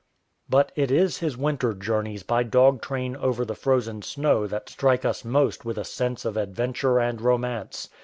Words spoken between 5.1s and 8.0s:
most with a sense of adventure and romance.